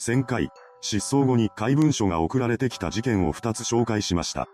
[0.00, 4.46] 旋回、失踪後に怪文書が送られてきた事件を2つ紹介しました。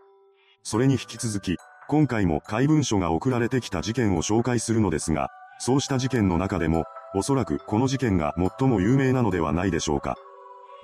[0.63, 5.29] それに引き続き、今回も怪文書が送られてきた事件を紹介するのですが、
[5.59, 6.85] そうした事件の中でも、
[7.15, 10.17] おそらくこの事件が最も有名なのではないでしょうか。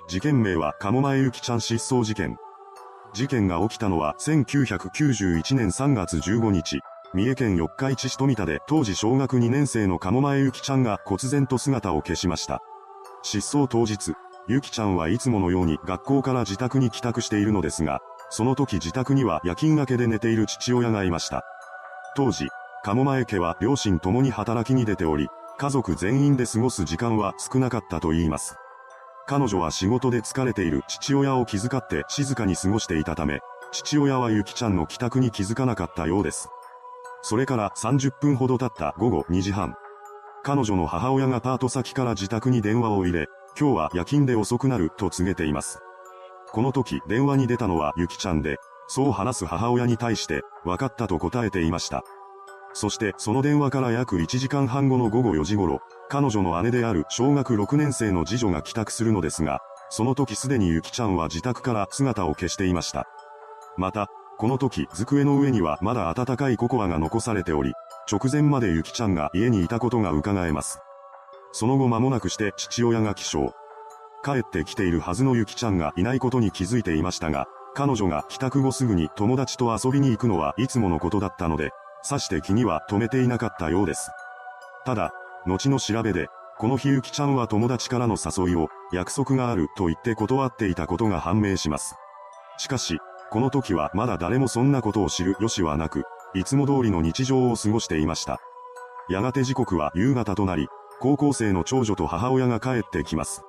[0.07, 2.37] 事件名は鴨前ゆきちゃん失踪事件。
[3.13, 6.81] 事件が起きたのは1991年3月15日、
[7.15, 12.61] 三重県四日市市富田で当時小学2年生の鴨前ゆきちゃんが忽然と姿を消しました。
[13.23, 14.13] 失踪当日、
[14.51, 21.45] ゆきちゃんはいつものように学校から自宅に帰宅しているのですが、その時自宅には夜勤明けで寝ている父親がいました。
[22.17, 22.49] 当時、
[22.83, 28.57] 鴨前家は両親共に働きに出ており、家族全員で過ごす時間は少なかったと言います。
[29.25, 33.39] 彼女は仕事で疲れている父親を気遣って静かに過ごしていたため、
[33.71, 36.49] 父親はゆきちゃんの帰宅に気づかなかったようです。
[37.21, 39.75] それから30分ほど経った午後2時半。
[40.43, 43.27] 彼女の母親がパート先から自宅に電話を入れ、
[43.59, 45.79] 今日は夜勤で遅くなると告げています。
[46.51, 48.57] この時電話に出たのはゆきちゃんで、
[48.87, 52.03] そう話す母親に対して、分かったと答えていました。
[52.73, 63.07] そしてその電話から約1時間半後の午後4時頃、彼女の姉である小学6年生の次女が帰宅するのですが、その時すでにゆきちゃんは自宅から姿を消していました。
[63.77, 67.73] また、この時、机の上にはまだ温かいココアが残されており、
[68.11, 70.79] 直前までゆきちゃんが家にいたことが伺えます。
[71.51, 73.53] その後間もなくして父親が起床。
[74.23, 81.71] 帰ってきているはずのゆきちゃんがいないことに気づいていましたが、彼女が帰宅後すぐに友達と遊びに行くのはいつものことだったので、
[82.03, 84.11] さして気には留めていなかったようです。
[84.85, 85.11] ただ、
[85.45, 91.95] 後の調べで、この日ゆきちゃんは友達からの誘いを、約束があると言って断っていたことが判明します。
[92.57, 92.99] しかし、
[93.31, 98.39] この時はまだ誰もそんなことを知る由はなく、いつも通りの日常を過ごしていました。
[99.09, 100.67] やがて時刻は夕方となり、
[101.01, 103.41] 高校生の長女と母親が帰ってきます。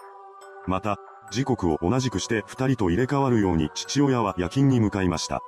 [0.66, 0.96] また、
[1.30, 5.42] 時刻を同じくして二人と入れ替わるように父親は夜勤に向かいました。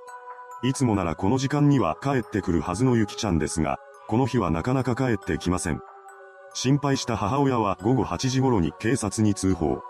[0.63, 5.81] いつもならこの時間には帰ってくるはずのゆきちゃんですが、この日はなかなか帰ってきません。
[6.53, 9.81] 心配した母親は午後8時頃に警察に通報。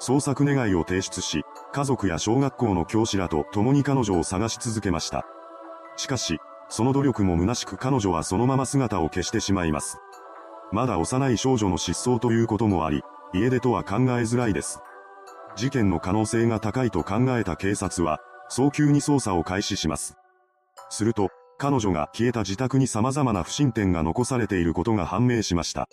[0.00, 5.26] 捜索願いを提出し、家族や小学校の教師らと共に彼女を探し続けました。
[5.96, 6.38] しかし、
[6.70, 9.98] その努力も虚しく彼女はそのまま姿を消してしまいます。
[10.72, 13.02] まだ幼い少女の失踪ということもあり、
[13.34, 14.80] 家出とは考えづらいです。
[15.54, 20.16] 事件の可能性が高いと考えた警察は、早急に捜査を開始します。
[20.88, 21.28] すると、
[21.58, 25.88] 彼女が消えた自宅に様々な不審点が残されていることが判明しました。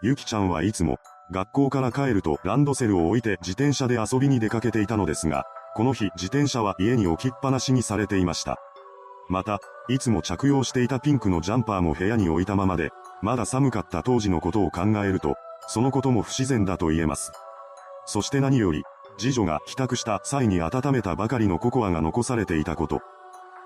[0.00, 0.98] ゆきちゃんはいつも、
[1.32, 5.44] 学校から帰るとランドセルを置いて自転車で遊びに出かけていたのですが、
[5.74, 8.58] この日自転車は家に置きっぱなしにされていました。
[9.28, 9.58] また、
[9.88, 12.90] いつも着用していたピンクのジャンパーも部屋に置いたままで、
[13.24, 15.36] まだ寒かった当時のことを考えると、
[15.66, 17.32] そのことも不自然だと言えます。
[18.04, 18.84] そして何より、
[19.16, 23.00] 次女が帰宅した際に温めたばかりのココアが残されていたこと。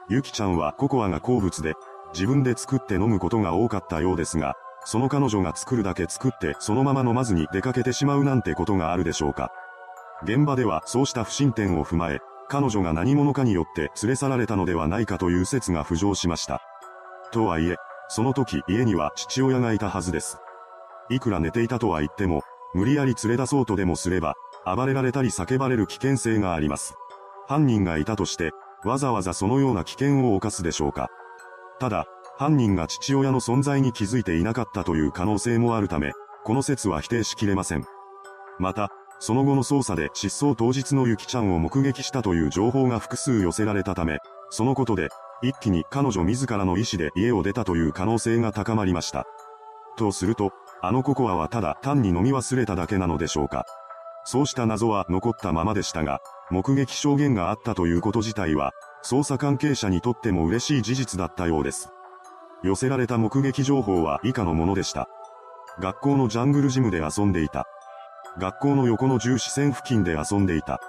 [0.09, 1.75] ゆきちゃんはココアが好物で、
[2.15, 4.55] 自分で作って飲むことが多かったようですが、
[4.85, 9.51] その彼女が作るだけ作ってそのまま飲まずに出かけてしまうなんてことがあるでしょうか。
[10.23, 16.63] 現場ではそうした不審点を踏まえ、彼女が何者かによって連れ去られたのではないかという説が浮上しました。
[17.33, 17.77] とはいえ、
[18.09, 20.39] その時家には父親がいたはずです。
[21.11, 22.43] いくら寝ていたとは言っても、
[22.75, 26.95] 無理やり連れ出そうとでもすれば、暴れられたり叫ばれる危険性があります。
[27.47, 28.53] 犯人がいたとして、
[28.85, 31.09] わざわざそのような危険を冒すでしょうか。
[31.81, 36.13] ただ、犯人が父親の存在に気づいていなかったという可能性もあるため、
[36.45, 37.85] この説は否定しきれません。
[38.59, 44.19] また、その後の捜査で失踪当日のゆきちゃんを目撃したという情報が複数寄せられたため、
[44.51, 45.09] そのことで、
[45.43, 49.27] 一気に彼女自らの意思で家を出たという可能性が高まりました。
[49.97, 53.65] とすると、あのココアはただ単に飲み忘れただけなのでしょうか。
[54.25, 58.73] そうした謎は残ったままでしたが、目撃証言があったということ自体は、
[59.05, 61.91] 捜査関係者にとっても嬉しい事実だったようです。
[62.63, 65.09] 寄せられた目撃情報は以下のものでした。
[65.81, 67.67] 学校のジャングルジムで遊んでいた。
[68.39, 70.81] 学校の横の重視線付近で遊んでいた。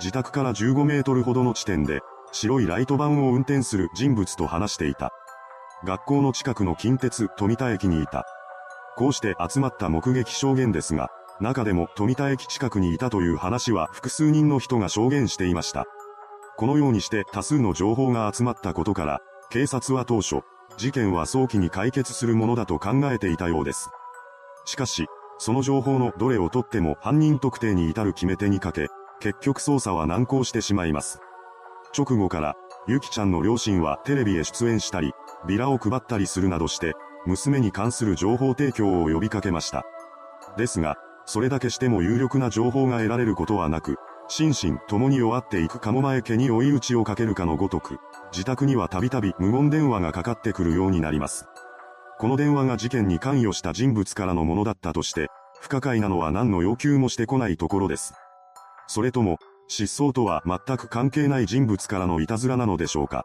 [0.00, 2.00] 自宅から15メートルほどの地点で、
[2.34, 5.12] 白いライトバンを運転する人物と話していた。
[5.84, 8.26] 学校の近くの近鉄富田駅にいた。
[8.96, 11.10] こうして集まった目撃証言ですが、
[11.40, 15.84] 中でも富田駅近くにいたという話は複数人の人が証言していました。
[16.56, 19.20] このようにして多数の情報が集まったことから、
[19.50, 20.40] 警察は当初、
[20.76, 23.90] 事件は早期に解決するものだと考えていたようです。
[24.64, 25.06] しかし、
[25.38, 28.88] その情報のどれをとっても犯人特定に至る決め手にかけ、
[29.20, 31.20] 結局捜査は難航してしまいます。
[31.96, 32.54] 直後から、
[32.86, 35.12] ゆきちゃんの両親はテレビへ出演したり、
[35.46, 36.94] ビラを配ったりするなどして、
[37.26, 39.84] 娘に関する情報提供を呼びかけました。
[40.56, 43.96] ですが、それだけしても有力な情報が得られることはなく、
[44.28, 47.98] 心身共に弱っていく鴨前家に追い打ちをかけるかのごとく、
[48.32, 51.46] 自宅にはたびたび無言電話がかかってくるようになります。
[52.18, 55.28] この電話が事件に関与した人物からのものだったとして、
[55.60, 58.14] 不可解なのは何の要求もしてこないところです。
[58.86, 59.38] それとも、
[59.68, 63.24] 失踪とは全く関係ない人物からのいたずらなのでしょうか。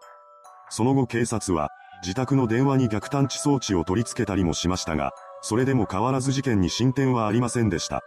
[0.70, 1.70] その後警察は、
[2.02, 8.02] 自宅の電話に逆探知装置を取り付けたりもしましたが、それでも変わらず事件に進展はありませんでした。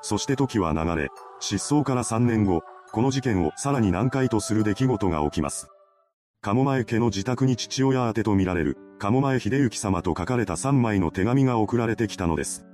[0.00, 1.08] そして時は流れ、
[1.40, 2.62] 失踪から3年後、
[2.92, 5.68] この事件をさらに難解とする出来事が起きます。
[6.40, 12.64] 鴨前家の自宅に父親宛てとみられる、鴨前秀幸様と書かれた3枚の手紙が送られてきたのです。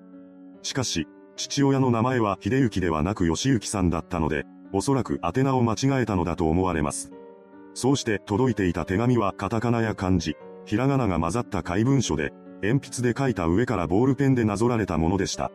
[0.63, 4.45] しかし、父親の名前は秀幸ではなく義行さんだったので、
[4.77, 7.13] おそらく宛名を間違えたのだと思われます。
[7.75, 15.53] そうして届いていた手紙はカタカナや漢字、ひらがなが混ざった怪文書で、鉛筆で書いた上からボールペンでなぞられたものでした。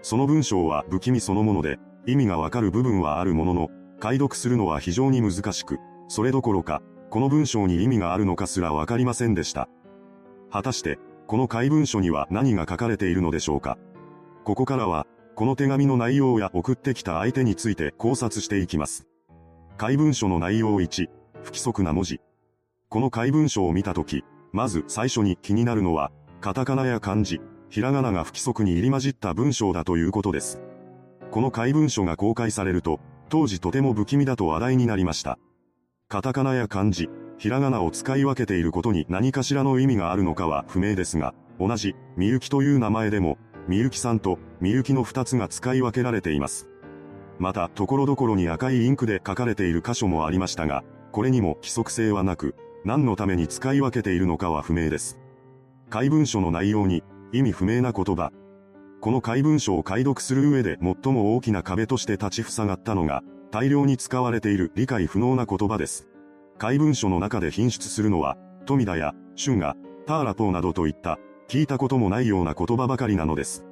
[0.00, 3.68] その文章は不気味そのもので、意味がわかる部分はあるものの、
[4.00, 5.78] 解読するのは非常に難しく、
[6.08, 6.80] それどころか、
[7.10, 9.68] この文章に意味があるのかすらわかりませんでした。
[10.50, 13.76] 果たして、この怪文書には何が書かれているのでしょうか。
[14.44, 15.06] ここからは、
[15.36, 19.06] この手紙の内容や送ってきた相手について考察していきます。
[19.76, 21.10] 怪文書の内容1、
[21.42, 22.22] 不規則な文字。
[22.88, 24.24] この怪文書を見たとき、
[24.54, 26.10] まず最初に気になるのは、
[26.40, 30.62] カタカナや漢字、ひらがなが不規則に入り混じった文章だということです。
[31.30, 32.98] この怪文書が公開されると、
[33.28, 35.38] 当時とても不気味だと話題になりました。
[36.08, 43.36] カタカナや漢字、ひらがなを使い分けていることに何かしらの意味があるのかは不明ですが、同じ、みゆきという名前でも、
[43.68, 46.68] みゆきさんとみゆきの二つが使い分けられています。
[47.38, 52.54] また、ところどころに赤いインクで書かれている箇所もありましたが、これにも規則性はなく、
[52.84, 55.18] 何のために使い分けているのかは不明です。
[55.90, 57.02] 怪文書の内容に、
[57.32, 58.30] 意味不明な言葉。
[59.00, 66.06] この怪文書を解読する上で最も大きな壁として立ちふさがったのが、大量に使われている理解不能な言葉です。
[66.58, 69.76] 怪文書の中で品質するのは、富田や、春が、
[70.06, 73.64] ターラポーなどといった、聞いたこともないような言葉ばかりなのです。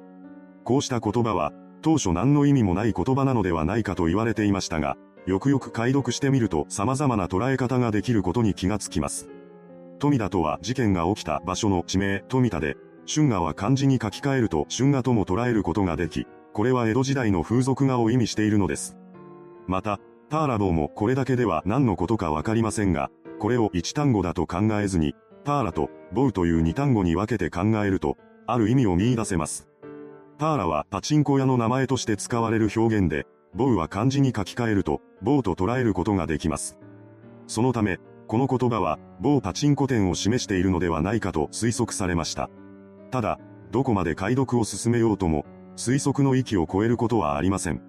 [0.63, 1.51] こうした言葉は、
[1.81, 9.29] 当初何の意味もない言葉なのではないかと言われていましたが、よくよく解読してみると様々な捉え方ができることに気がつきます。
[9.99, 12.77] 富田とは事件が起きた場所の地名富田で、
[13.13, 18.97] 春画は漢字に書き換えると春画とも捉えることができ、これは江戸時代の風俗画を意味しているのです。
[19.67, 19.99] また、
[20.29, 25.13] ターラボーもこれだけでは何のことかわかりませんが、これを一単語だと考えずに、
[25.45, 29.67] ターラとボウという二単語に分けて考えると、ある意味を見出せます。
[30.39, 36.77] ターラはパチンコ屋の名前として使われる表現で、ボウは漢字に書き換えると、ボウと捉えることができます。
[37.47, 42.49] そのため、この言葉は、某パチンコ店を示しているのではないかと推測されました。
[43.11, 43.39] ただ、
[43.71, 45.45] どこまで解読を進めようとも、
[45.77, 47.81] 推測の域を超えることはありません。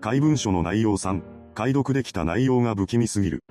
[0.00, 1.22] 怪文書の内容3、
[1.54, 3.44] 解読できた内容が不気味すぎる。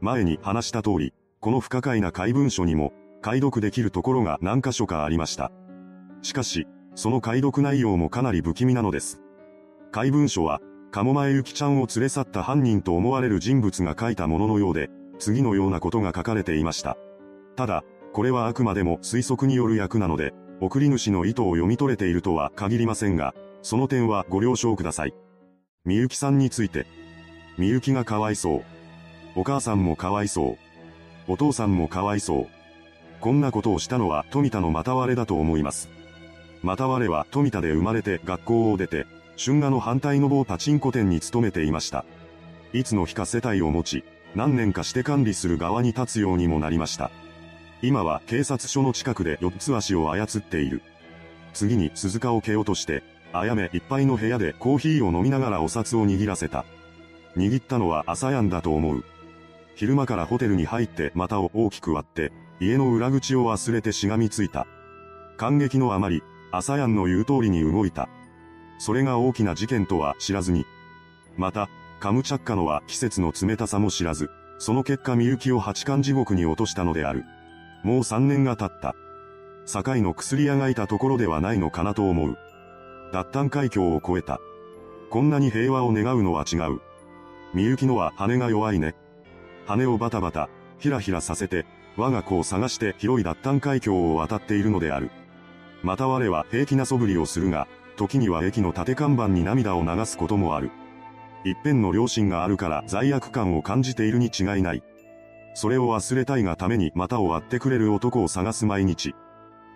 [0.00, 2.92] 前に話した通り、この不可解な怪文書にも、
[3.22, 5.50] 解読できるところが何箇所かありました。
[6.20, 9.22] しかし、その解読内容もかなり不気味なのです。
[9.90, 10.60] 怪文書は、
[10.90, 16.98] 鴨前ゆきちゃんを連れ去った犯人と思われる人物が書いたもののようで、次のようなことが書かれていました。
[17.56, 25.14] ただ、これはあくまでも推測による役なので、送り主の意図を読み取れているとは限りませんが、その点はご了承ください。
[25.86, 26.86] みゆきさんについて。
[27.56, 28.62] みゆきがかわいそう。
[29.36, 30.69] お母さんもかわいそう。
[31.30, 32.46] お父さんもかわいそう。
[33.20, 35.88] こんなことをしたのは富田の股割れだと思います。
[36.64, 39.06] 股割れは富田で生まれて学校を出て、
[39.38, 42.04] 春画の反対の某パチンコ店に勤めていました。
[42.72, 47.12] いつの日か世帯を持ち、何年かして管理する側に立つようにもなりました。
[47.80, 50.82] 今は警察署の近くで四つ足を操っている。
[51.52, 56.64] 次に鈴鹿を蹴落として、あやめいっぱいの部屋でコーヒーを飲みながらお札を握らせた。
[57.36, 59.04] 握ったのは朝やんだと思う。
[59.74, 64.66] 昼間からホテルに入って股を大きく割って、家の裏口を忘れてしがみついた。
[65.36, 66.22] 感激のあまり、
[66.52, 68.08] 朝やんの言う通りに動いた。
[68.78, 70.66] それが大きな事件とは知らずに。
[71.36, 71.68] また、
[72.00, 77.24] カムチャッカのは季節の冷たさも知らず、その結果みゆきを八冠地獄に落としたのである。
[77.82, 78.94] もう三年が経った。
[79.66, 82.36] 境の薬屋がいたところではないのかなと思う。
[83.12, 84.40] 脱炭海峡を越えた。
[85.10, 86.80] こんなに平和を願うのは違う。
[87.54, 88.94] みゆきのは羽が弱いね。
[89.76, 90.48] 羽をバタバタ、
[90.78, 91.64] ひらひらさせて、
[91.96, 95.10] 我が子を探して広い脱炭海峡を渡っているのである。
[95.82, 100.70] また我は平気な素振りをするが、時には駅の縦看板に涙を流すこともある。
[101.44, 104.82] 一辺の良心があるから罪悪感を感じているに違いない。
[105.54, 109.14] それを忘れたいがために股を割ってくれる男を探す毎日。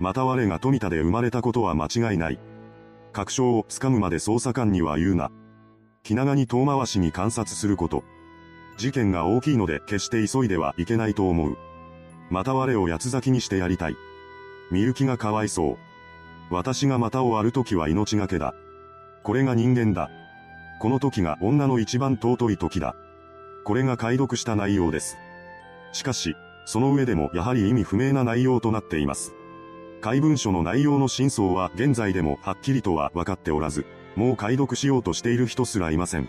[0.00, 2.40] また我が富田で生まれたことは間違いない。
[3.12, 5.30] 確証をつかむまで捜査官には言うな。
[6.02, 8.02] 気長に遠回しに観察すること。
[8.76, 11.56] 事件が大きいので決して急いではいけないと思う。
[12.30, 13.96] また我を八つ咲きにしてやりたい。
[14.70, 15.78] みゆきがかわいそう。
[16.50, 18.54] 私が股を割るときは命がけだ。
[19.22, 20.10] これが人間だ。
[20.80, 22.94] この時が女の一番尊い時だ。
[23.64, 25.16] これが解読した内容です。
[25.92, 26.34] しかし、
[26.66, 29.32] その上でもやはり意味不明な内容となっています。
[30.00, 36.28] 怪文書の内容の真相は現在でもはっきりとは分かっておらず、もう解読しようとしている人すらいません。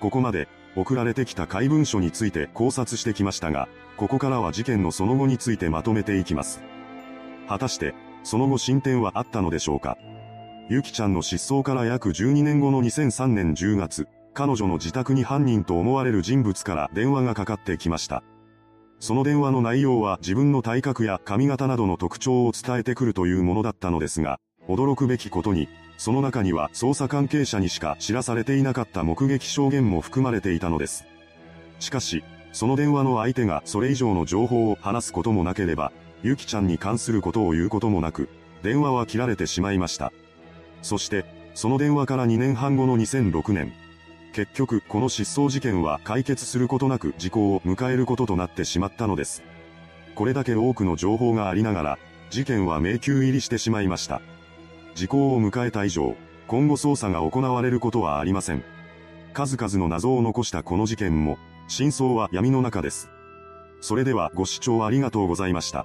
[0.00, 6.60] ここまで、送られてきた怪文書について考察してきましたが、ここからは事件のその後についてまとめていきます。
[7.48, 9.96] 果たして、その後進展はあったのでしょうか？
[10.68, 18.22] ゆきちゃんの失踪から約12年後の2003年10月、彼女の自宅に犯人と思われる人物から電話がかかってきました。
[18.98, 31.06] その電話の内容は自分の体格や髪型などの特徴を伝えてくるというものだったのですが、驚くべきことに、その中には捜査関係者にしか知らされていなかった目撃証言も含まれていたのです。
[31.78, 32.22] しかし、
[32.52, 38.28] その電話の相手がそれ以上の情報を話すこともなければ、ゆきちゃんに関することを言うこともなく、
[38.62, 40.12] 電話は切られてしまいました。
[40.82, 41.24] そして、
[41.54, 43.72] その電話から2年半後の2006年、
[44.32, 49.42] 結局この失踪事件は解決することなく時効を迎えることとなってしまったのです。
[50.14, 51.98] これだけ多くの情報がありながら、
[52.28, 54.20] 事件は迷宮入りしてしまいました。
[54.96, 58.64] 時効を迎えた以上、今後捜査が行われることはありません。
[59.34, 61.38] 数々の謎を残したこの事件も、
[61.68, 63.10] 真相は闇の中です。
[63.82, 65.84] それではご視聴ありがとうございました。